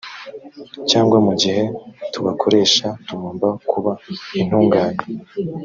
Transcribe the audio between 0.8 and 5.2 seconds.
cyangwa mu gihe tubakoresha tugomba kuba intungane